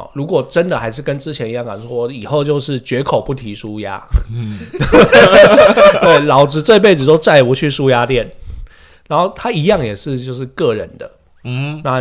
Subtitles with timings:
[0.00, 4.02] 哦，如果真的还是跟之前一样敢说，以后就是绝口不提舒压。
[4.32, 4.58] 嗯，
[6.02, 8.30] 对，老子这辈子都再也不去舒压店。
[9.08, 11.10] 然后他一样也是就是个人的，
[11.42, 11.96] 嗯，那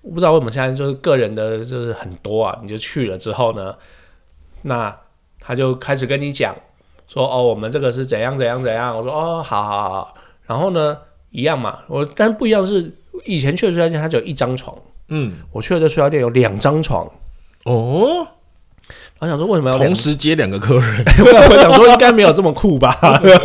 [0.00, 3.74] 我不知道为什么现在就是个人的就是很多啊，你就去了之后呢，
[4.62, 4.96] 那
[5.38, 6.56] 他就开始跟你讲
[7.06, 8.96] 说哦，我们这个是怎样怎样怎样。
[8.96, 10.14] 我说哦，好好好。
[10.46, 10.96] 然后呢，
[11.30, 12.90] 一样嘛，我但不一样是
[13.26, 14.74] 以前去的睡觉店，它只有一张床。
[15.10, 17.06] 嗯，我去了这睡觉店有两张床。
[17.64, 18.26] 哦，
[19.18, 21.04] 我想说为什么要同时接两个客人？
[21.50, 22.98] 我想说应该没有这么酷吧？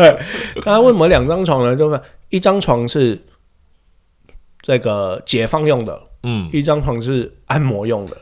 [0.66, 1.76] 那为什么两张床呢？
[1.76, 3.20] 就是一张床是
[4.62, 8.18] 这个解放用的，嗯，一张床是按摩用的。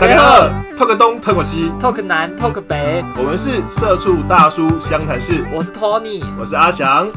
[0.00, 5.44] 大家好，talk 东，talk 西，talk 南，talk 北，我们是社畜大叔湘潭市。
[5.52, 7.10] 我是 Tony，我是阿翔。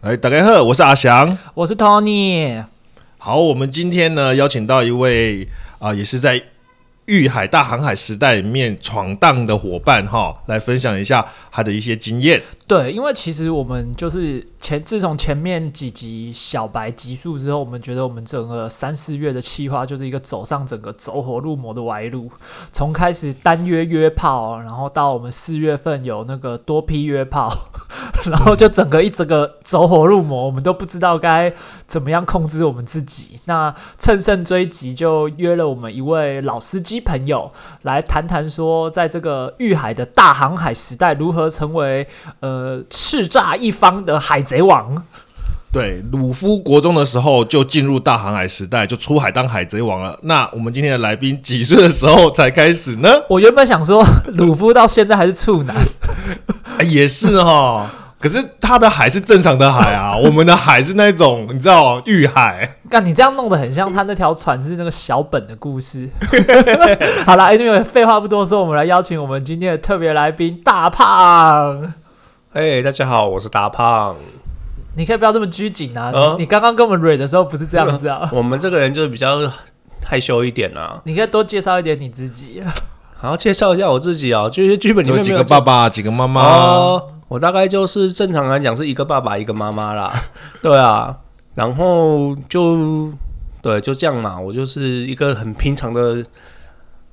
[0.00, 2.64] 哎，大家好，我是阿翔，我是 Tony。
[3.18, 5.46] 好，我们今天呢邀请到一位
[5.78, 6.42] 啊，也是在。
[7.10, 12.40] 遇海大航海时代里面闯荡的伙伴哈，来分享一下他的一些经验。
[12.68, 22.30] 对，因为其实我们就是前自从前面几集小白集数之后，我们觉得我们整个三四月的计划就是一个走上整个走火入魔的歪路。
[22.70, 27.69] 从开始单约约炮，然后到我们四月份有那个多批约炮，
[28.30, 31.52] 然后就整个一整个走火入魔，我们都不知道该
[31.86, 33.40] 怎么样控制我们自己。
[33.46, 37.00] 那乘胜追击，就约了我们一位老司机。
[37.00, 37.50] 朋友
[37.82, 42.06] 来谈谈说，在这个遇海的大航海时代，如何成为
[42.40, 45.02] 呃叱咤一方的海贼王？
[45.72, 50.18] 对，鲁夫国中的时候就进入大航海时代，就出海当海贼王了。
[50.22, 53.08] 那我们今天的来宾几岁的时候才开始呢？
[53.28, 55.76] 我原本想说，鲁夫到现在还是处男，
[56.82, 57.90] 也是哈。
[58.20, 62.76] 可是他的海是正常的海啊， 我们的海是那种你知道遇海。
[62.90, 66.06] 干，你这样弄得很像他那条船是那个小本的故事。
[67.24, 71.94] 好了，因为废话不多说，我们来邀请我们今天的特别来宾大胖。
[72.52, 74.14] 哎，大家好，我是大胖。
[74.96, 76.12] 你可以不要这么拘谨啊！
[76.36, 78.28] 你刚刚跟我们蕊的时候不是这样子啊。
[78.32, 79.50] 我们这个人就是比较
[80.04, 81.00] 害羞一点啊。
[81.04, 82.62] 你可以多介绍一点你自己。
[83.22, 86.42] 好，介绍一下我自己啊，就是剧本里面有几个爸爸，几个妈妈。
[87.28, 90.10] 我大概就是正常来讲是一个爸爸一个妈妈啦，
[90.62, 91.14] 对啊，
[91.54, 93.12] 然后就
[93.60, 96.24] 对就这样嘛，我就是一个很平常的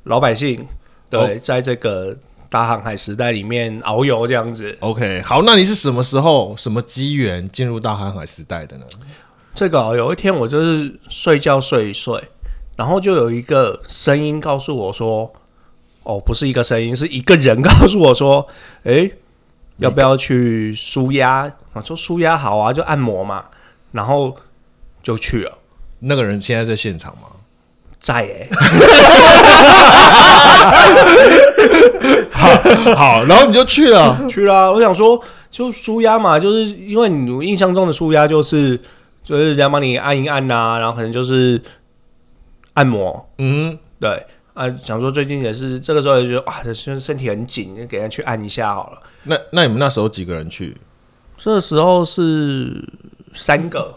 [0.06, 0.66] 老百姓，
[1.09, 2.16] 对，在这个
[2.50, 4.74] 大航海时代里面遨游这样子。
[4.79, 8.85] OK，好，那你是什么时候什么机缘进入大航海时代的呢？
[9.53, 12.24] 这个有一天我就是睡觉睡一睡，
[12.78, 15.31] 然后就有一个声音告诉我说
[16.07, 18.47] ：“哦，不是一个声音，是一个人告诉我说，
[18.85, 19.12] 哎。”
[19.79, 21.84] 要不要去舒压啊？
[21.85, 23.45] 说舒压好啊，就按摩嘛，
[23.91, 24.35] 然后
[25.03, 25.56] 就去了。
[26.00, 27.28] 那个人现在在现场吗？
[28.00, 28.47] 在哎。
[32.31, 32.50] 好，
[32.95, 34.74] 好，然后你就去了，去了。
[34.74, 38.75] 我想说，就舒压嘛，就是因为你印象中的舒压就是
[39.24, 41.62] 就是人家帮你按一按呐，然后可能就是
[42.74, 43.29] 按摩。
[43.38, 44.25] 嗯，对。
[44.57, 49.00] 啊，想说最近也是这个时候也觉得哇，这身身体很紧，就给人去按一下好了。
[49.23, 50.75] 那那你们那时候几个人去？
[51.38, 52.84] 这时候是
[53.35, 53.95] 三个，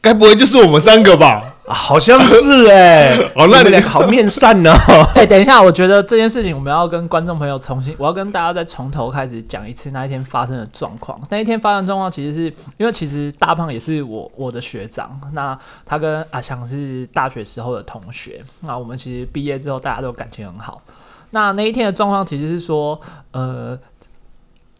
[0.00, 1.54] 该不会就是我们三个吧？
[1.66, 3.14] 好像是哎。
[3.36, 4.72] 哦，那你好面善呢。
[5.14, 11.20] 哎，等一下，我觉得这件事情我们要跟观众朋友重新，我要跟大家再从头开始讲一次那一天发生的状况。
[11.28, 12.44] 那一天发生状况其实是
[12.78, 20.80] 因为其实大胖也是我我的学长，那他跟阿强是大学时候的同学，那我们其实毕业之后大家都感情很好。
[21.32, 22.98] 那那一天的状况其实是说，
[23.32, 23.78] 呃。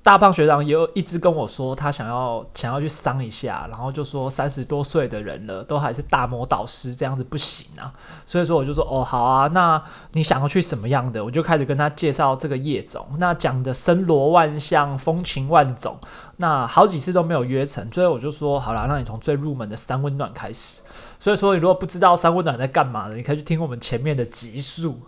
[0.02, 7.92] 大胖学长也有一直跟我说，他想要想要去伤一下，然后就说三十多岁的人了，都还是大魔导师这样子不行啊。
[8.24, 11.22] 所以说我就说哦好啊，那你想要去什么样的？
[11.22, 15.98] 我就开始跟他介绍这个业种，那讲的森罗万象，风情万种，
[16.38, 20.80] 那好几次都没有约成，最后我就说好了，那你从最入门的三温暖开始。
[21.18, 24.98] 所以说你如果不知道三温暖在干嘛的，你可以去听我们前面的集数。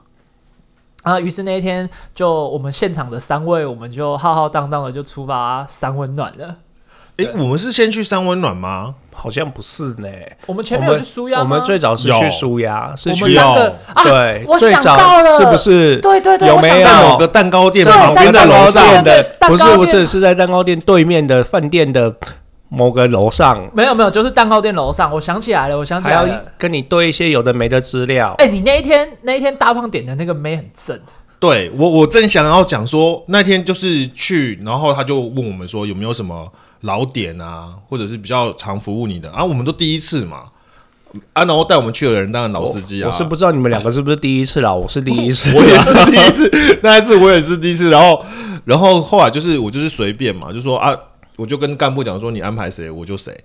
[1.02, 6.56] 啊，于是那一天就我们现场的三位，我们就浩浩荡荡的就出发三温暖了。
[7.18, 8.94] 哎，我们是先去三温暖吗？
[9.12, 10.08] 好像不是呢。
[10.46, 15.98] 我们前面有去舒压我们最早是去舒压，是去三个对，我想到了，是不是？
[15.98, 19.36] 对对对，有没有某个蛋糕店旁边的楼上的？
[19.40, 22.14] 不是不是，是在蛋糕店对面的饭店的。
[22.72, 23.68] 某个楼上。
[23.74, 25.12] 没有没有，就是蛋糕店楼上。
[25.12, 28.34] 我想起来了，我想起来了，跟你对一些有的没的资料。
[28.38, 30.98] 哎，你那一天那一天大胖点的那个妹很正，
[31.38, 36.50] 对我，我正想要讲说，那天就是去，然后他就问我们说有没有什么
[36.82, 40.44] 老点啊，或者是比较常服务你的，啊，我们都第一次嘛，
[41.32, 46.50] 啊，然后带我们去的人当然老司机啊，我是不知道你们两个是不是第一次啦，我是第一次，我也是第一次，
[46.82, 48.24] 那一次我也是第一次，然后，
[48.64, 50.96] 然后后来就是我就是随便嘛，就说啊，
[51.42, 53.36] 我就跟干部讲说你安排谁我就谁，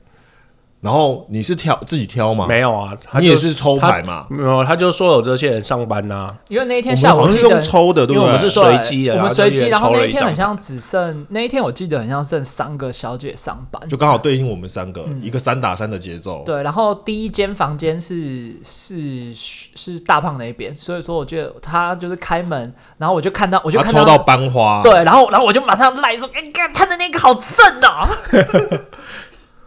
[0.80, 8.28] 然后你是挑自己挑嘛，没有啊，他你也是抽牌嘛，没有，他就说有这些人上班呐、因为那一天下午好像是用抽的，对不对？
[8.28, 16.44] 我们是随机的我们随机，然后那一天很像只剩那一天我记得很像剩三个小姐上班，就刚好对应我们三个、一个三打三的节奏。
[16.46, 28.08] 对，然后第一间房间是是是大胖那一边，所以说我觉得他就是开门，然后我就看到我就看他抽到班花，对，然后然后我就马上赖说，哎、看他的那个好正啊！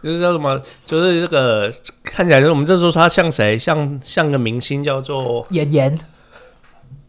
[0.03, 1.71] 就是叫什么，就是这个
[2.03, 5.97] 看起来，就是我们这时候说他像谁，像像个明星叫做演员。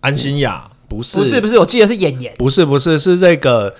[0.00, 1.16] 安心雅，不是。
[1.16, 3.74] 不是不是，我记得是演员，不是不是是这个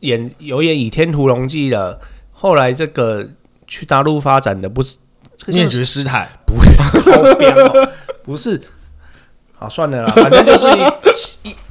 [0.00, 1.98] 演有演《倚天屠龙记》的，
[2.32, 3.26] 后来这个
[3.66, 4.96] 去大陆发展的，不是
[5.36, 6.30] 这个叫念觉师太，
[7.06, 7.88] 靠边 哦，
[8.22, 8.62] 不是，
[9.54, 11.56] 好算了啦，反正就是一一。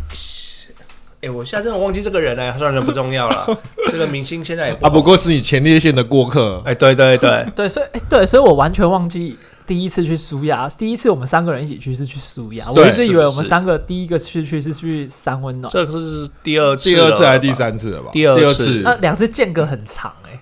[1.26, 3.48] 哎、我现在真的忘记这个人了，算了，不重要了。
[3.92, 6.62] 这个明星现在也不啊，不过是你前列腺的过客。
[6.66, 18.10] 哎、对对对，对， 所以哎、对，所以我完全忘记第一次去舒压，第一次我们三个人一起去是去舒压，我一直以为我们三个第一个去去是去三温暖，这个是第二次第，二次还是第三次了吧？
[18.14, 20.40] 第二次次，那两次间隔很长哎、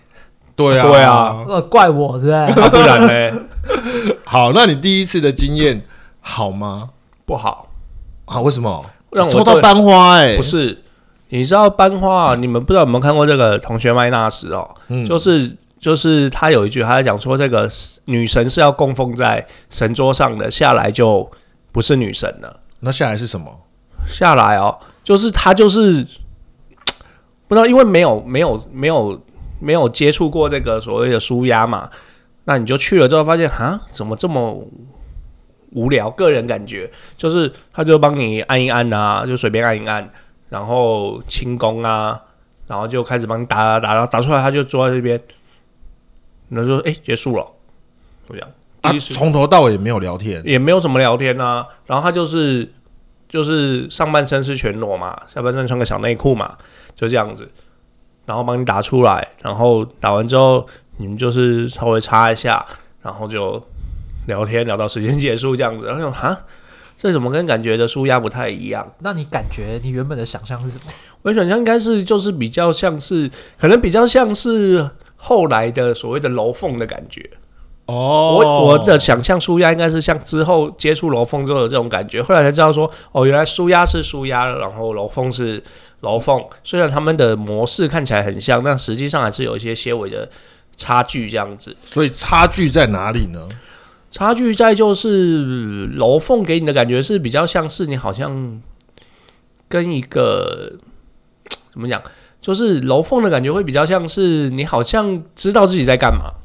[0.55, 1.43] 对啊，对啊。
[1.47, 2.33] 呃，怪我是不是？
[2.33, 3.41] 啊不然呢？
[4.25, 5.85] 好，那你第一次的经验
[6.19, 6.89] 好吗？
[7.25, 7.69] 不好，
[8.25, 8.83] 啊，为什么？
[9.13, 10.81] 让我抽到班花哎、不是，
[11.29, 14.69] 你知道班花，啊你们不知道有没有看过这个同学麦纳斯哦？
[14.89, 17.69] 嗯就是就是他有一句，他在讲说这个
[18.05, 21.29] 女神是要供奉在神桌上的，下来就
[21.71, 22.59] 不是女神了。
[22.79, 23.51] 那下来是什么？
[24.07, 26.05] 下来哦，就是他就是
[27.47, 29.21] 不知道，因为没有没有没有
[29.59, 31.89] 没有接触过这个所谓的舒压嘛，
[32.45, 34.67] 那你就去了之后发现啊，怎么这么
[35.73, 36.09] 无聊？
[36.11, 36.89] 个人感觉。
[37.17, 40.09] 就是他就帮你按一按啊，就随便按一按，
[40.49, 42.19] 然后轻功啊，
[42.67, 45.21] 然后就开始帮你打打打，然后打出来他就坐在这边，
[46.49, 47.45] 然后就哎、结束了，
[48.27, 48.49] 就这样。
[48.81, 52.69] 啊从头到尾也没有聊天，也没有什么聊天啊，然后他就是
[53.29, 56.57] 就是上半身是全裸嘛，下半身穿个小内裤嘛，
[56.93, 57.49] 就这样子，
[58.25, 60.67] 然后帮你打出来，然后打完之后
[60.97, 62.65] 你们就是稍微擦一下，
[63.01, 63.65] 然后就
[64.25, 66.37] 聊天聊到时间结束这样子， 然后想哈，
[66.97, 68.91] 这怎么跟感觉的舒压不太一样？
[68.99, 70.91] 那你感觉你原本的想象是什么？
[71.23, 73.29] 我想象应该是就是比较像是，
[73.59, 77.29] 可能比较像是后来的所谓的楼凤的感觉。
[77.85, 85.61] 哦我我的想象舒压应该是像之后接触楼凤之后的这种感觉，后来才知道说，哦，原来舒压是舒压，然后楼凤是
[85.99, 86.41] 楼凤。
[86.63, 90.29] 虽然他们的模式看起来很像，但实际上还是有一些些微的
[90.77, 91.29] 差距。
[91.29, 93.47] 这样子，所以差距在哪里呢？
[94.13, 98.61] 差距在就是楼凤给你的感觉是比较像是你好像
[99.67, 100.73] 跟一个
[101.71, 101.99] 怎么讲，
[102.39, 106.35] 就是楼凤的感觉会比较像是你好像知道自己在干嘛。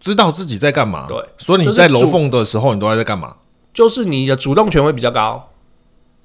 [0.00, 1.06] 知道自己在干嘛？
[1.06, 3.36] 对，所以你在楼凤的时候，你都在干嘛？
[3.72, 5.50] 就是你的主动权会比较高，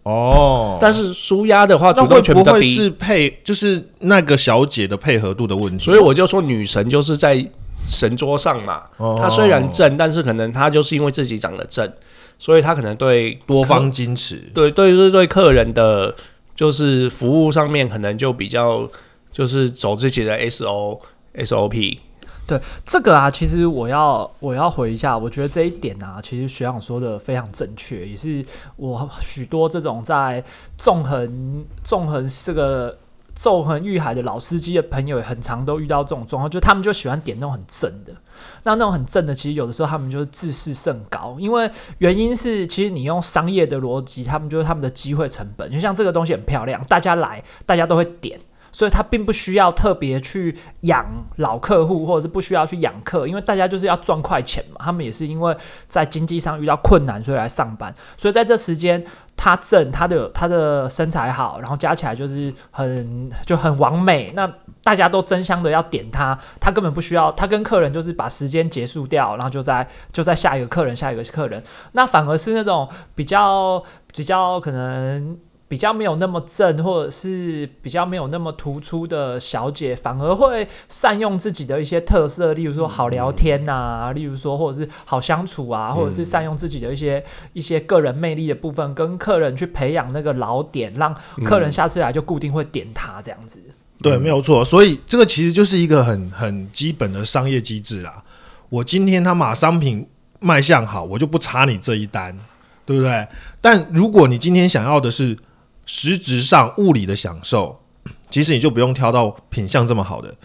[0.04, 5.84] 哦，但是舒压的话，那主动权比较低，会不会是配就是那个小姐的配合度的问题？
[5.84, 7.46] 所以我就说女神就是在
[7.88, 8.84] 神桌上嘛。
[8.98, 11.92] 哦他虽然正，但是可能他就是因为自己长得正，
[12.38, 16.15] 所以他可能对多方矜持，对对对对客人的
[16.56, 18.89] 就是服务上面可能就比较
[19.32, 21.01] 就是走自己的 S O
[21.34, 22.00] S O P。
[22.48, 30.44] 对这个啊，其实我要我要回一下，我觉得这一点啊，其实学长说的非常正确，也是我许多这种在
[30.77, 32.96] 纵横纵横这个
[33.36, 38.13] 纵横遇海的老司机的朋友也，很常都遇到这种状况，就他们就喜欢点那种很正的，
[38.63, 48.39] 那那种很正的，其实有的时候他们就是自视甚高，因为原因是其实你用商业的逻辑，他们就是他们的机会成本，就像这个东西很漂亮，大家来大家都会点。
[48.75, 51.05] 所以他并不需要特别去养
[51.38, 54.82] 老客户，或者是不需要去养客，因为大家就是要赚快钱嘛。
[54.84, 55.55] 他们也是因为
[55.88, 57.96] 在经济上遇到困难，所以来上班。
[58.17, 59.01] 所以在这时间，
[59.38, 64.34] 他正，他的他的身材好，然后加起来就是很就很完美。
[64.36, 64.51] 那
[64.84, 71.63] 大家都争相的要点他，他根本不需要，他跟客人就是把时间结束掉，然后就在就在下一个客人，下一个客人。
[71.94, 73.82] 那反而是那种比较
[74.13, 93.60] 比较可能比较没有那么正，或者是比较没有那么突出的小姐，反而会善用自己的一些特色，例如说好聊天呐、例如说或者是好相处啊，或者是善用自己的一些一些个人魅力的部分，跟客人去培养那个老点，让客人下次来就固定会点他这样子。
[94.01, 94.63] 对，没有错。
[94.63, 98.24] 所以这个其实就是一个很很基本的商业机制啦。
[98.69, 100.07] 我今天他把商品
[100.39, 102.38] 卖相好，我就不差你这一单，
[102.86, 103.27] 对不对？
[103.62, 105.36] 但如果你今天想要的是
[105.86, 107.80] 实质上物理的享受，
[108.30, 110.36] 其实你就不用挑到品相这么好的，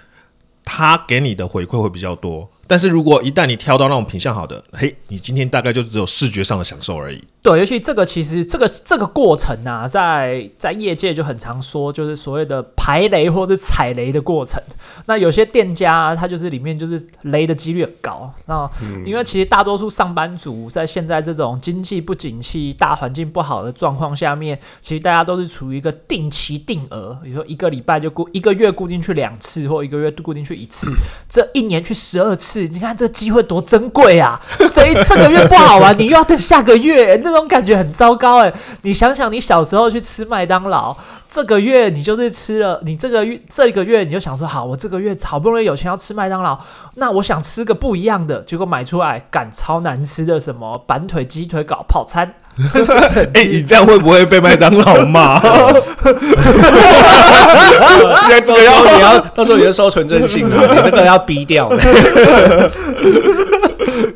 [0.64, 2.49] 他给你的回馈会比较多。
[2.66, 7.23] 但是如果一旦你挑到那种品相好的，嘿，你今天大概就只有视觉上的享受而已。
[7.42, 14.62] 对，尤其这个其实这个这个过程啊，在在业界就很常说，就是所谓的排雷或者踩雷的过程。
[15.06, 18.30] 那有些店家、啊、他就是里面就是雷的几率很高。
[18.47, 18.70] 那
[19.06, 30.92] 因为其实大多数上班族在现在这种经济不景气、大环境不好的状况下面，其实大家都是处于一个定期定额，比如说一个礼拜就固一个月固定去两次，或一个月固定去一次，
[31.26, 34.38] 这一年去十二次，你看这机会多珍贵啊！
[34.73, 38.52] 这一这个月不好玩，你又要等下个月，那种感觉很糟糕哎。
[38.82, 40.96] 你想想，你小时候去吃麦当劳，
[41.28, 46.58] 这个月你就是吃了，你这个月这个月你就想说，好，我这个月好不容易有钱要吃麦当劳，
[46.96, 52.34] 那我想吃个不一样的，结果买出来，赶超难吃的什么板腿、鸡腿搞泡餐。
[53.32, 55.40] 哎、你这样会不会被麦当劳骂？
[55.40, 55.50] 现
[58.28, 61.78] 在这个到时候要你要到时候你就收纯正性啊， 你这个要逼掉的。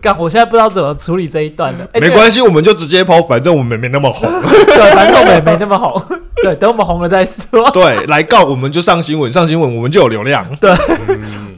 [0.04, 1.88] 干，我现在不知道怎么处理这一段了。
[1.92, 4.28] 哎没关系，我们就直接抛，反正我们没那么红。
[4.44, 6.18] 对，对反正我们也没那么红。
[6.44, 7.68] 对，等我们红了再说。
[7.72, 10.46] 对，来告我们就上新闻，上新闻我们就有流量。
[10.56, 10.70] 对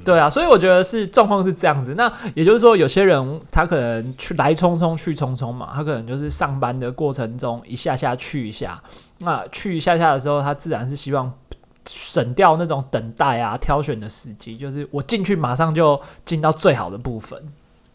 [0.04, 1.94] 对啊，所以我觉得是状况是这样子。
[1.96, 8.80] 那也就是说，有些人他可能去来匆匆去匆匆嘛，他可能就是上班的过程中一下下去一下，
[9.18, 11.32] 那去一下下的时候，他自然是希望
[11.84, 17.42] 省掉那种等待啊、挑选的时机，就是我进去马上就进到最好的部分。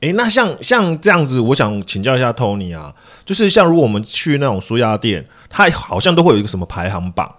[0.02, 2.94] 诶，那像像这样子，我想请教一下 Tony 啊，
[3.24, 7.36] 就是像如果我们去那种舒压店，它好像都会有一个什么排行榜。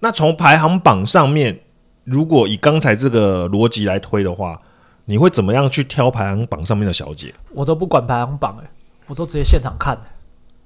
[0.00, 1.58] 那从排行榜上面，
[2.04, 4.60] 如果以刚才这个逻辑来推的话，
[5.06, 7.34] 你会怎么样去挑排行榜上面的小姐？
[7.54, 8.68] 我都不管排行榜、欸，
[9.06, 9.96] 我都直接现场看、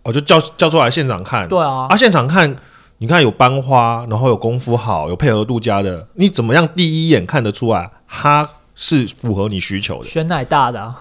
[0.02, 1.48] 我就叫叫出来现场看。
[1.48, 2.56] 对啊，啊，现场看，
[2.98, 8.48] 你看有班花，然后有功夫好，有配合度佳的，你怎么样第一眼看得出来他
[8.82, 10.04] 是符合你需求的？
[10.06, 10.94] 选奶大的、啊，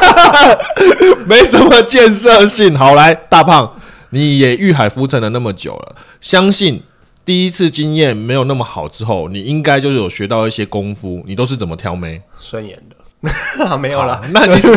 [1.26, 2.76] 没什么建设性。
[2.76, 3.72] 好，来大胖，
[4.10, 6.82] 你也遇海浮沉了那么久了，相信
[7.24, 11.22] 第一次经验没有那么好之后，你应该就有学到一些功夫。
[11.26, 12.20] 你都是怎么挑眉？
[12.38, 12.96] 顺眼的
[13.78, 14.76] 没有了，那你是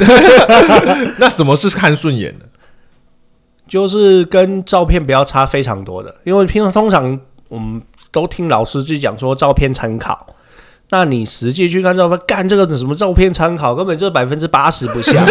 [1.20, 2.46] 那什么是看顺眼的？
[3.68, 10.26] 就是跟照片不要差非常多的，因为平常通常我们都听老师去讲说照片参考，
[10.94, 15.26] 那你实际去看照片，干这个什么照片参考，根本就百分之八十不像。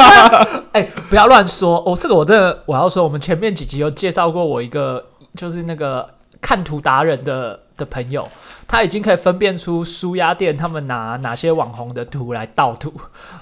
[0.72, 5.02] 哎、不要乱说哦，这个我真的我要说，我们前面几集有介绍过我一个，
[5.34, 6.06] 就是那个
[6.42, 8.28] 看图达人的的朋友，
[8.66, 12.92] 他已经可以分辨出舒压店他们拿哪些网红的图来盗图，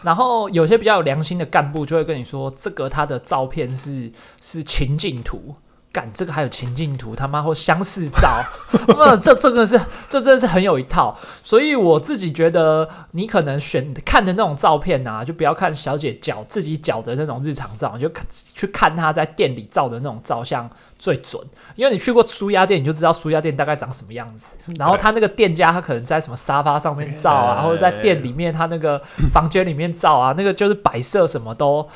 [0.03, 5.57] 然后有些比较有良心的干部就会跟你说，这个他的照片是是情景图。
[5.97, 8.45] 干这个还有情境图，他妈或相似照，
[8.87, 21.43] 那这这个是这真的是很有一套，所以我自己觉得，你可能选看的那种照片啊，就不要看小姐脚自己脚的那种日常照，你就看去看她在店里照的那种照相最准。
[21.77, 24.59] 因为你去过舒压店，你就知道舒压店大概长什么样子。
[24.79, 28.99] 然后他那个店家，他可能在什么沙发上面照啊，或者在店里面他那个
[29.33, 31.89] 房间里面照啊，那个就是摆设什么都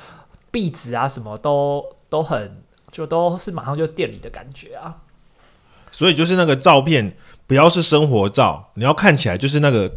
[0.51, 4.97] 壁纸啊，什么都都很就都是马上就店里的感觉啊。
[5.93, 7.17] 所以就是那个照片
[7.47, 9.93] 不要是生活照，你要看起来就是那个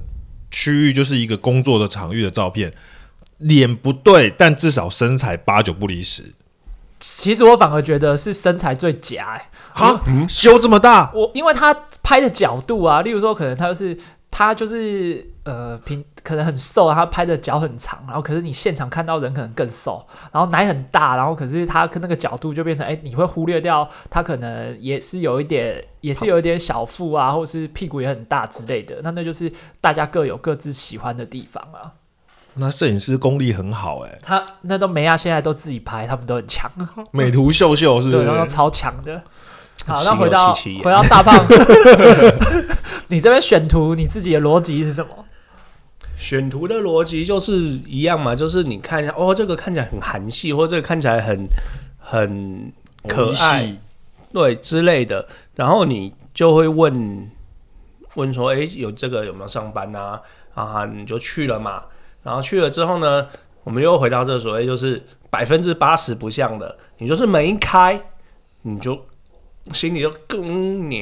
[0.50, 2.73] 区域就是一个工作的场域的照片，
[3.38, 6.33] 脸不对，但至少身材八九不离十。
[7.00, 13.97] 其实我反而觉得是身材最假哎、哈，修这么大，我因为他拍的角度啊，例如说可能他就是
[14.36, 31.94] 他就是呃平可能很瘦，他拍的脚很长，然后可是你现场看到人可能更瘦，然后奶很大，然后可是他跟那个角度就变成哎、你会忽略掉他可能也是有一点 也是有一点小腹啊，或者是屁股也很大之类的，那那就是大家各有各自喜欢的地方啊。
[32.56, 36.72] 那摄影师功力很好哎、他那都梅亚现在都自己拍，他们都很强，
[37.12, 38.34] 美图秀秀是不对，是他？
[38.34, 39.22] 们都超强的。
[39.86, 41.46] 好，那回到回到大胖，
[43.10, 45.25] 你这边选图，你自己的逻辑是什么？
[46.15, 47.53] 选图的逻辑就是
[47.86, 51.48] 一样嘛，就是你看一下，哦，这个看起来很韩系，或者这个看起来很
[52.00, 52.72] 很
[53.08, 53.75] 可爱，
[54.32, 57.30] 对之类的，然后你就会问
[58.15, 60.22] 问说，诶，有这个有没有上班啊？
[60.53, 61.84] 啊，你就去了嘛。
[62.22, 63.27] 然后去了之后呢，
[63.65, 68.00] 我们又回到这所谓就是百分之八十不像的，你就是门一开，
[68.62, 68.98] 你就
[69.72, 71.01] 心里就更你，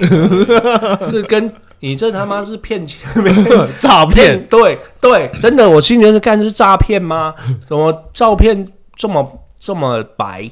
[1.09, 2.99] 是跟你这他妈是骗钱
[3.79, 7.33] 诈骗， 对对，真的，我心里就是干是诈骗吗？
[7.67, 10.49] 怎么照片这么这么白，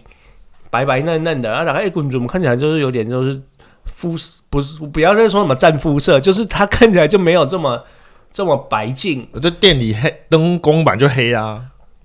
[0.72, 3.40] 白白嫩嫩的，然后打开一滚，怎么看起来就是有点就是
[3.86, 4.16] 肤
[4.50, 7.84] 不是不要再说什么占肤色，就是它看起来就没有这么
[8.32, 9.28] 这么白净。
[9.32, 11.62] 我这店里黑灯光板就黑啊，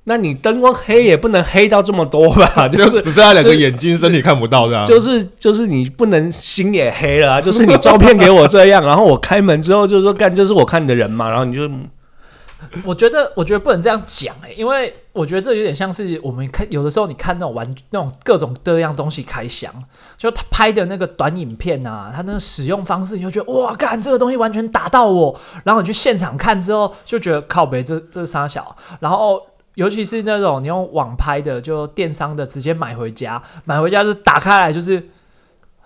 [0.07, 2.69] 那你灯光黑也不能黑到这么多吧？
[2.69, 4.85] 就是只剩下两个眼睛，身体看不到这样。
[4.85, 7.41] 就是就是你不能心也黑了啊！
[7.41, 11.63] 就是你照片给我这样，然后我开门之后就说干，这是我看你的人嘛，然后你就
[12.85, 19.73] 我觉得，我觉得不能这样讲哎、因为我觉得这有点像是我们看有的时候你看那种玩那种各种各样东西开箱，
[20.19, 29.41] 就他拍的那个短影片啊，他那个使用方式，你就觉得哇，干这个东西完全打到我，然后你去现场看之后就觉得靠北这这是傻小，然后。
[29.75, 35.09] 尤其是那种你用网拍的，就电商的，直接买回家，买回家就打开来就是，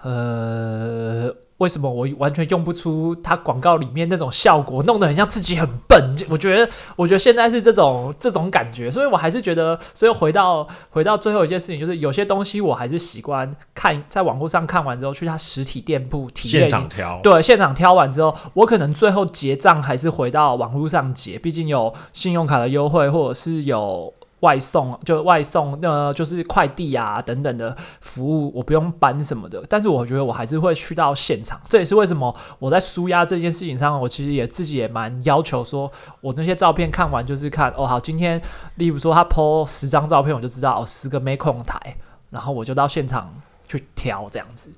[0.02, 6.16] 呃，为什么我完全用不出它广告里面那种效果，弄得很像自己很笨？
[6.28, 29.64] 我觉得，我觉得现在是这种这种感觉，所以我还是觉得，所以回到回到最后一件事情，就是有些东西我还是习惯看，在网络上看完之后，去它实体店铺体验现一场挑，对，现场挑完之后，我可能最后结账还是回到网络上结，毕竟有信用卡的优惠，或者是有外送，就外送呃，就是快递啊等等的服务，我不用搬什么的。
[29.68, 35.90] 但是我觉得我还是会去到现场，这也是为什么我在舒压这件事情上，我其实也自己也蛮要求说，
[36.20, 38.40] 我那些照片看完就是看哦，好，今天
[38.76, 41.96] 例如说他 PO 十张照片，我就知道哦，十个没空台，
[42.30, 43.34] 然后我就到现场
[43.66, 44.72] 去挑这样子。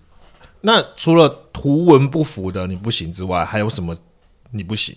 [0.63, 3.95] 那除了图文不符的你不行之外，还有什么
[4.51, 4.97] 你不行？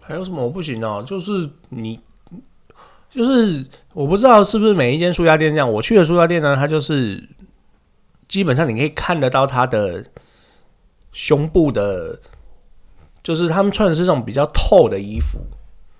[0.00, 1.02] 还有什么我不行啊？
[1.02, 1.98] 就是你，
[3.14, 5.70] 就是我不知道是不是每一间书家店这样。
[5.70, 7.22] 我去的书家店呢，它就是
[8.26, 10.04] 基本上你可以看得到它的
[11.12, 12.18] 胸部的，
[13.22, 15.38] 就是他们穿的是这种比较透的衣服。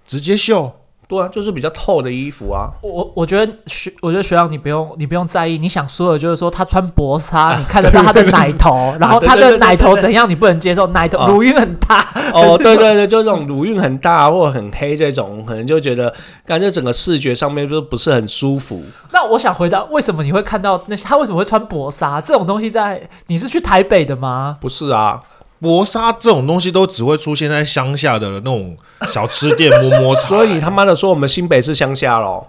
[0.04, 0.70] 直接秀，
[1.06, 2.70] 对啊，就是比较透的衣服啊。
[2.82, 12.04] 我我觉得学，我觉得学长你不用你不用在意，你想说的就是说他穿薄纱， 你看得到他的奶头，然后他的奶头怎样你不能接受，奶头啊乳晕很大。
[12.32, 16.12] 哦， 对对对，就这种乳晕很大或者很黑这种，可能就觉得
[16.46, 18.82] 感觉整个视觉上面就不是很舒服。
[19.12, 23.08] 那我想回答，为什么你会看到那些他为什么会穿薄纱这种东西在？
[23.26, 24.56] 你是去台北的吗？
[24.60, 25.22] 不是啊，
[25.64, 28.76] 薄纱这种东西都只会出现在乡下的那种
[29.08, 30.28] 小吃店摸摸茶。
[30.28, 32.46] 所以他妈的说我们新北是乡下咯。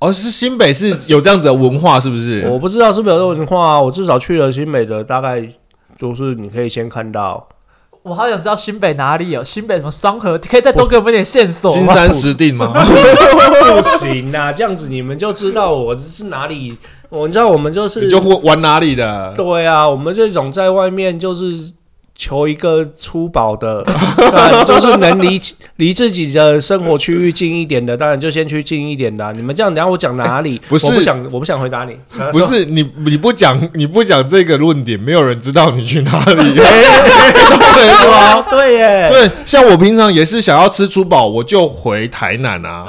[0.00, 2.44] 哦，是新北是有这样子的文化，是不是？
[2.50, 5.46] 我不知道是不是有这种文化啊，我至少去了新北的，大概
[5.96, 7.48] 就是你可以先看到。
[8.02, 11.70] 我好想知道新北哪里有新北什么双河，可以再多给我们一点线索？
[11.70, 12.72] 金山石定吗？
[12.82, 16.76] 不行啊，这样子你们就知道我是哪里。
[17.10, 19.34] 我知道我们就是你就会玩哪里的？
[19.36, 21.72] 对啊，我们这种在外面就是
[22.20, 23.82] 求一个粗饱的，
[24.68, 25.40] 就是能离
[25.76, 30.60] 离自己的生活区域近一点的，当然就先去近一点的啊、你们这样，等下我讲哪里？
[30.68, 31.96] 不是我不想，我不想回答你。
[32.30, 36.54] 不是你你不讲你不讲这个论点，没有人知道你去哪里。
[36.60, 38.44] 对吗？
[38.50, 42.84] 对耶，对，像我平常也是想要吃粗饱，我就回台南啊，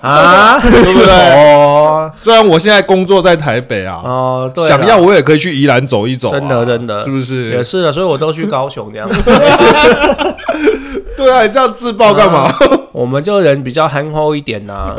[0.00, 1.12] 啊， 对不对？
[1.54, 7.64] 哦虽然我现在工作在台北啊，哦，对，想要我也可以去宜兰走一走啊、真的真的是不是也是？
[7.64, 9.08] 是的，所以我都去高雄这样。
[11.16, 12.50] 对啊，你这样自爆干嘛？
[12.92, 14.96] 我们就人比较憨厚一点呐、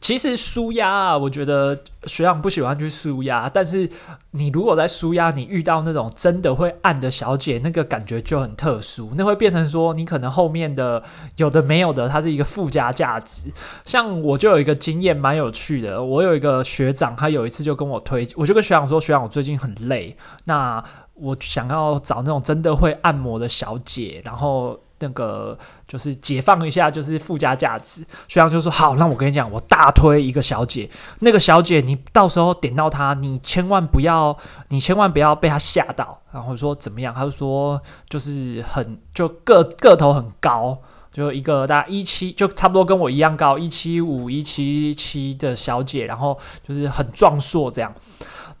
[0.00, 3.88] 其实舒压啊，我觉得学长不喜欢去舒压，但是
[4.32, 11.02] 你如果在舒压，你遇到那种真的会按的小姐，那个感觉就很特殊，那会变成说你可能后面的
[11.36, 13.52] 有的没有的，它是一个附加价值。
[13.84, 20.82] 像我就有一个经验蛮有趣的，我有一个学长，他有一次就跟我推，我就跟学长说，学长我最近很累，那
[21.20, 24.78] 我想要找那种真的会按摩的小姐，然后。
[25.02, 28.04] 那个就是解放一下，就是附加价值。
[28.28, 34.36] 徐阳就说：“好，那我跟你讲，我大推一个小姐，那个小姐你到时候点到她，你千万不要，
[34.68, 37.14] 你千万不要被她吓到。”然后说怎么样？
[37.14, 37.80] 他就说
[38.10, 40.76] 就是很就个个头很高，
[41.10, 47.90] 就一个大概一七，就差不多跟我一样高，一七五、一七七的小姐，然后就是很壮硕这样。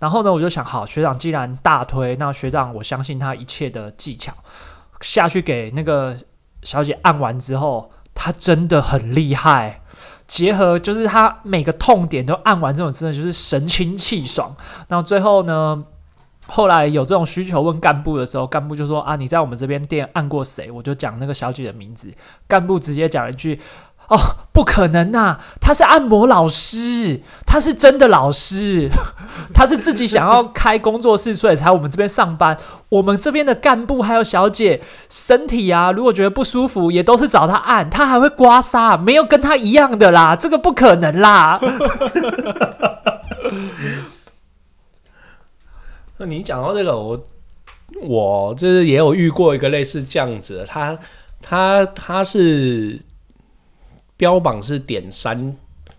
[0.00, 4.32] 然后呢，我就想，好，学长既然大推，那学长我相信他一切的技巧，
[5.02, 6.16] 下去给那个
[6.62, 9.82] 小姐按完之后，她真的很厉害。
[10.26, 14.56] 结合就是她每个痛点都按完，这种真的就是神清气爽。
[14.88, 15.84] 然后最后呢，
[16.46, 20.70] 后来有这种需求问干部的时候，干部就说啊，你在我们这边店按过谁？
[20.70, 22.10] 我就讲那个小姐的名字，
[22.48, 23.60] 干部直接讲一句。
[24.10, 24.18] 哦，
[24.50, 25.38] 不可能呐！
[25.60, 28.90] 他是按摩老师，他是真的老师，
[29.54, 32.56] 他是自己想要开工作室，所以才我们这边上班。
[32.88, 41.60] 我们这边的干部还有小姐，身体啊，如果觉得不舒服，也都是找他按，他还会刮痧，没有跟他一样的啦，这个不可能啦。
[46.18, 47.24] 那你讲到这个，我
[48.02, 50.98] 我就是也有遇过一个类似这样子的，他
[51.40, 53.00] 他他是。
[54.20, 55.56] 标榜是点三，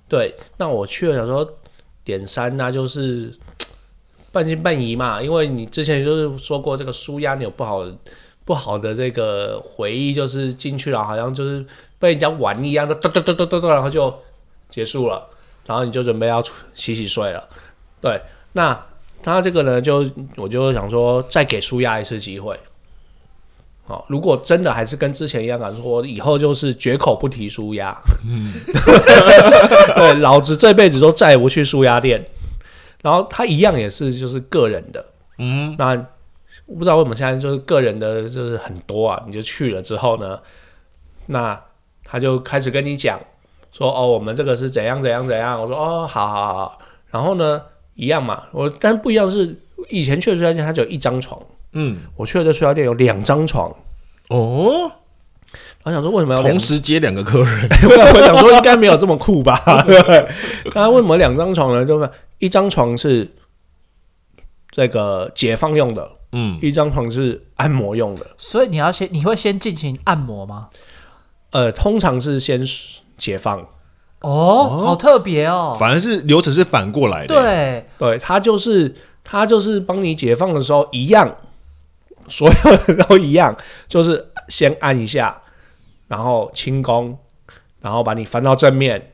[0.08, 1.58] 对，那我去了想说
[2.04, 3.34] 点三，那就是
[4.32, 7.84] 半信半疑嘛，因为你之前就是说过这个舒压，你有不好
[8.46, 11.66] 不好的这个回忆，就是进去了好像就是
[11.98, 14.16] 被人家玩一样的，咚咚咚咚咚咚，然后就
[14.70, 15.28] 结束了，
[15.66, 16.44] 然后你就准备要
[16.76, 17.50] 洗洗睡了，
[18.00, 18.22] 对，
[18.54, 18.86] 那
[19.24, 22.60] 他这个呢，就我就想说再给舒压一次机会。
[23.92, 28.54] 哦，如果真的还是跟之前一样啊，说以后就是绝口不提舒压，嗯，
[29.96, 32.24] 对，老子这辈子都再也不去舒压店。
[33.02, 35.04] 然后他一样也是就是个人的，
[35.40, 35.90] 嗯，那
[36.68, 40.40] 我不知道为什么现在就是个人的就是很多啊，你就去了之后呢，
[41.26, 41.60] 那
[42.06, 43.20] 他就开始跟你讲
[43.72, 45.60] 说哦，我们这个是怎样怎样怎样。
[45.60, 46.80] 我说哦，好好好。
[47.10, 47.62] 然后呢，
[47.96, 49.58] 一样嘛，我但不一样是
[49.90, 51.42] 以前去的舒压店，它只有一张床。
[51.74, 53.74] 嗯，我去了这睡觉店有两张床
[54.30, 54.92] 哦。
[55.84, 57.68] 我想说，为什么要同时接两个客人？
[57.90, 59.62] 我想说，应该没有这么酷吧？
[60.76, 61.86] 那为什么两张床呢？
[61.86, 63.28] 就是一张床是
[64.70, 68.26] 这个解放用的，嗯，一张床是按摩用的。
[68.38, 70.70] 所以你要先，你会先进行按摩吗？
[71.52, 72.64] 呃，通常是先
[73.18, 73.68] 解放。
[74.22, 75.76] 哦，好特别哦。
[75.78, 77.36] 反而是流程是反过来的。
[77.36, 81.36] 对，对，他就是他就是帮你解放的时候一样。
[82.32, 83.56] 所有人都一样，
[83.90, 85.42] 就是先按一下，
[86.08, 87.18] 然后轻功，
[87.82, 89.12] 然后把你翻到正面，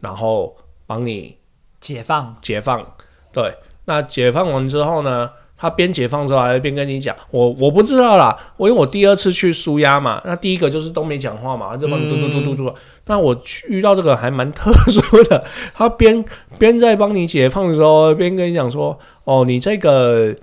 [0.00, 1.38] 然后帮你
[1.80, 2.84] 解放解放。
[3.32, 12.74] 对，那解放完之后呢，他边解放之后还边跟你讲，我我不知道啦，我因为我第二次去舒压嘛，那第一个就是都没讲话嘛，就帮你嘟嘟嘟嘟嘟。
[13.06, 15.44] 那我遇到这个还蛮特殊的，
[15.74, 16.24] 他边
[16.58, 20.34] 边在帮你解放的时候，边跟你讲说，哦，你这个。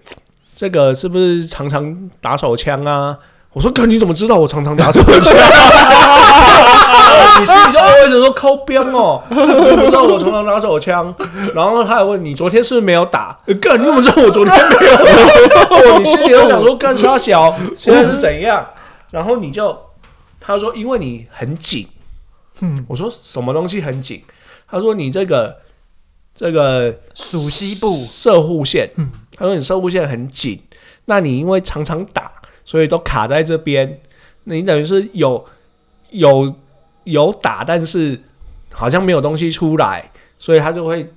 [0.61, 3.17] 这个是不是常常打手枪啊？
[3.51, 5.11] 我说哥，你怎么知道我常常打手枪？
[7.39, 9.23] 你心里就为什么说抠边哦？
[9.31, 11.11] 你不知道我常常打手枪，
[11.55, 13.35] 然后他还问你昨天是不是没有打？
[13.59, 15.97] 哥，你怎么知道我昨天没有打？
[15.97, 17.57] 你心里就想说干啥小？
[17.75, 18.63] 现在是怎样？
[19.09, 19.75] 然后你就
[20.39, 21.87] 他说因为你很紧，
[22.59, 24.21] 嗯，我说什么东西很紧？
[24.69, 25.57] 他说你这个
[26.35, 29.09] 这个属西部射护线，嗯。
[29.41, 30.61] 他说：“你射物线很紧，
[31.05, 32.31] 那你因为常常打，
[32.63, 33.99] 所以都卡在这边。
[34.43, 35.43] 你等于是有
[36.11, 36.53] 有
[37.05, 38.19] 有打，但是
[38.71, 41.11] 好像没有东西出来，所以他就会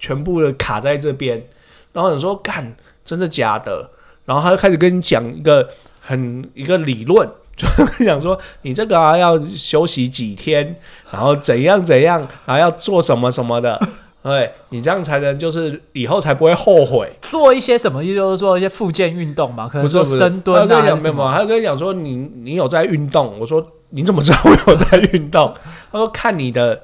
[0.00, 1.46] 全部的卡在这边。
[1.92, 3.88] 然后你说干，真的假的？
[4.24, 7.68] 然后他就开始跟你讲一个很一个理论，就
[8.04, 10.74] 讲说你这个啊要休息几天，
[11.12, 13.80] 然后怎样怎样，然后要做什么什么的。”
[14.22, 17.10] 对，你这样才能就是以后才不会后悔。
[17.22, 23.38] 做一些什么，就是做一些复健运动嘛，可能说深蹲啊没有没有，他跟你讲说你你有在运动。
[23.40, 25.54] 我说你怎么知道我有在运动？
[25.90, 26.82] 他说看你的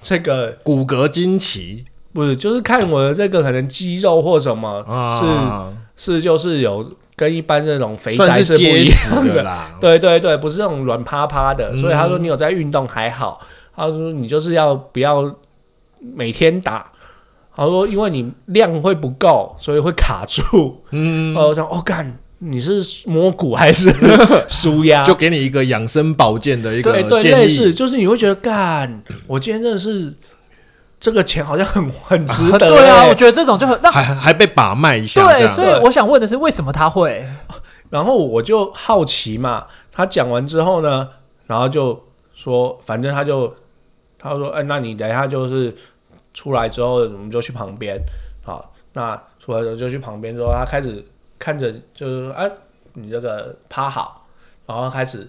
[0.00, 4.82] 这个骨骼惊奇，不是就是看我的这个可能肌肉或什么，
[5.96, 9.76] 是是就是有跟一般这种肥宅是不一样的啦。
[9.78, 11.76] 对对对，不是那种软趴趴的。
[11.76, 13.40] 所以他说你有在运动还好。
[13.76, 15.34] 他说你就是要不要？
[16.14, 16.92] 每天打，
[17.54, 20.82] 他说因为你量会不够，所以会卡住。
[20.90, 23.90] 嗯，我想，哦，干，你是摸骨还是
[24.46, 25.02] 舒压？
[25.04, 30.14] 就给你一个养生保健的一个对对，类似，就是你会觉得干，我今天真的是
[31.00, 32.58] 这个钱好像很很值得。
[32.68, 35.26] 对啊，我觉得这种就很还还被把脉一下。
[35.26, 37.26] 对，所以我想问的是，为什么他会？
[37.88, 41.08] 然后我就好奇嘛，他讲完之后呢，
[41.46, 43.54] 然后就说，反正他就
[44.18, 45.74] 他说，哎，那你等一下就是。
[46.36, 47.98] 出来之后，我们就去旁边，
[48.44, 51.02] 好，那出来之后就去旁边之后，他开始
[51.38, 52.48] 看着，就是哎，
[52.92, 54.28] 你这个趴好，
[54.66, 55.26] 然后开始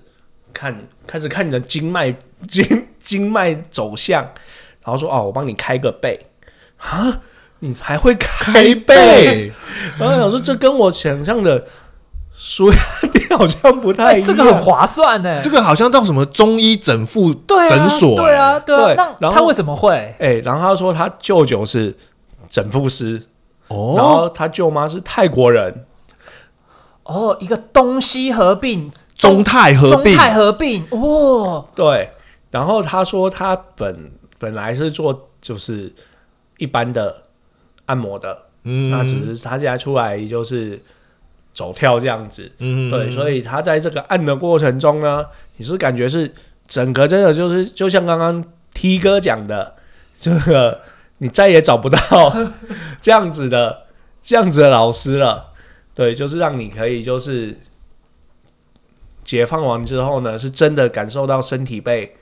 [0.53, 2.13] 看，开始看你的经脉
[2.51, 4.21] 经经脉走向，
[4.83, 6.19] 然后说哦，我帮你开个背
[6.77, 7.21] 啊，
[7.59, 9.51] 你还会开背？
[9.97, 11.65] 然后想说这跟我想象的。
[12.39, 12.77] 舒压
[13.11, 15.41] 店好像不太一样，这个很划算呢。
[15.41, 19.15] 这个好像到什么中医整复诊所，对啊，对啊。
[19.19, 20.15] 那他为什么会？
[20.19, 21.97] 哎，然后他说他舅舅是
[22.47, 23.13] 整复师，
[23.67, 25.85] 然哦，后他舅妈是泰国人，
[27.03, 32.11] 哦，一个东西合并，中泰合并，中泰合并，哦，对。
[32.51, 35.91] 然后他说他本本来是做就是
[36.59, 37.23] 一般的
[37.87, 40.79] 按摩的，嗯那只是他现在出来就是
[41.57, 46.31] 走跳这样子，嗯对，所以他在这个按的过程中呢，你是感觉是
[46.67, 48.43] 整个真的就是就像刚刚
[48.75, 49.73] T 哥讲的，
[50.19, 50.81] 这个
[51.17, 51.97] 你再也找不到
[53.01, 53.87] 这样子的
[54.21, 55.47] 这样子的老师了，
[55.95, 57.57] 对，就是让你可以就是
[59.25, 62.15] 解放完之后呢，是真的感受到身体被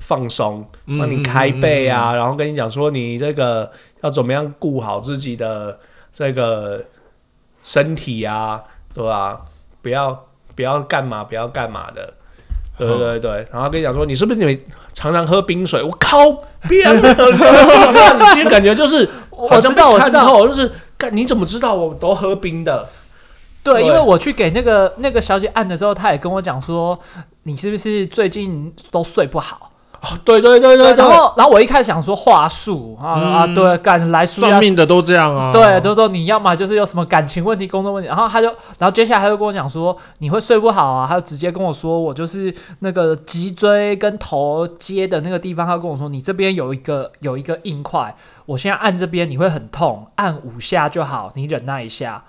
[0.00, 5.80] 放松，嗯帮你开背啊，然后跟你讲说你这个要怎么样顾好自己的
[6.12, 6.84] 这个
[7.62, 8.62] 身体啊，
[8.94, 9.40] 对吧、
[9.80, 12.14] 不要不要干嘛，不要干嘛的。
[12.78, 14.58] 对对对对，然后跟你讲说，你是不是你
[14.92, 15.82] 常常喝冰水？
[15.82, 16.18] 我靠，
[16.68, 17.00] 变了！
[17.00, 22.88] 你今天感觉就是，我知道，我知道，道，就是干，你怎么知道我都喝冰的？
[23.62, 26.98] 对，对因为我去给那个那个小姐按的时候，她也跟我讲说，
[27.44, 29.71] 你是不是最近都睡不好？
[30.02, 48.14] 哦 对对对对对，然后然后我一开始想说话术啊、啊，嗯对，干来算命的都这样啊， 对，都说你要么就是有什么感情问题、工作问题，然后他就，然后接下来他就跟我讲说你会睡不好啊，他就直接跟我说我就是那个脊椎跟头接的那个地方，他跟我说你这边有一个有一个硬块，
[48.46, 52.24] 我现在按这边你会很痛，按五下就好，你忍耐一下。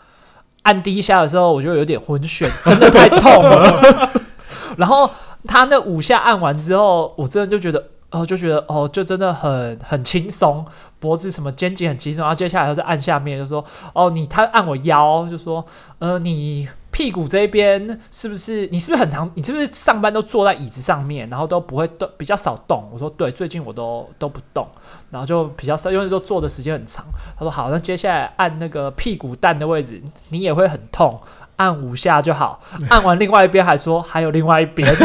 [0.61, 4.11] 按第一下的时候我就有点昏眩，真的太痛了。
[4.77, 5.09] 然后
[5.47, 7.89] 他那五下按完之后，我真的就觉得。
[8.13, 10.63] 哦，就觉得哦，就真的很很轻松，
[10.99, 15.65] 脖子什么肩颈很轻松，然后接下来他是按下面，就说哦，你他按我腰，就说
[15.97, 22.87] 呃，你屁股这边是不是你是不是很常，你是不是上班都坐在椅子上面，然后都不会动，比较少动？
[22.93, 24.67] 我说对，最近我都都不动，
[25.09, 27.03] 然后就比较少，因为说坐的时间很长。
[27.35, 31.19] 他说好，那接下来按那个屁股蛋的位置，你也会很痛。
[31.63, 34.91] 按五下就好，按完另外一边还说还有另外一边，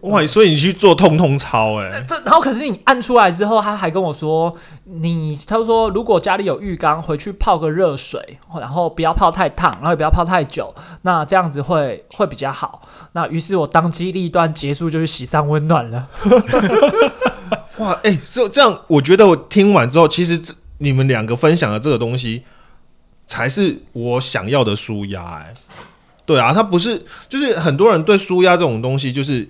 [0.00, 12.80] 哇，所以你去做痛痛操，哎， 这然后可是你按出来之后，他还跟我说，你他说如果家里有浴缸，回去泡个热水，然后不要泡太烫，然后也不要泡太久，那这样子会会比较好。
[13.12, 16.08] 那于是我当机立断，结束就去洗上温暖了。
[17.78, 20.40] 哇，哎，这这样，我觉得我听完之后，其实
[20.78, 22.42] 你们两个分享的这个东西，
[23.26, 25.54] 才是我想要的舒压，哎，
[26.26, 29.48] 对啊，它不是，就是很多人对舒压这种东西，就是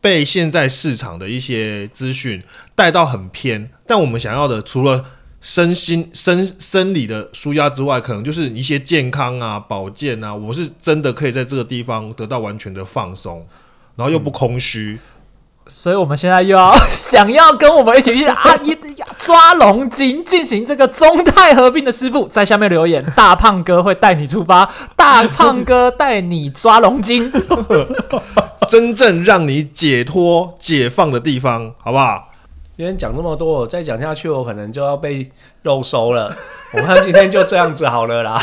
[0.00, 2.42] 被现在市场的一些资讯
[2.74, 5.04] 带到很偏，但我们想要的，除了
[5.40, 13.46] 身心生生理的舒压之外，可能就是一些健康啊、保健啊，我是真的可以在这个地方得到完全的放松，
[13.96, 14.98] 然后又不空虚。
[15.66, 18.76] 所以我们现在又要 想要跟我们一起去啊 一
[19.16, 27.32] 抓龙筋进行这个中泰合并的师傅，在下面留言，大胖哥会带你出发， 大胖哥带你抓龙筋。
[28.68, 32.28] 真正让你解脱、解放的地方，好不好？
[32.76, 35.30] 今天讲这么多，我再讲下去，我可能就要被
[35.62, 36.34] 肉收了。
[36.72, 38.38] 我看今天就这样子好了啦。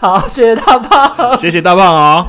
[0.00, 1.38] 好，谢谢大胖。
[1.38, 2.26] 谢谢大胖哦。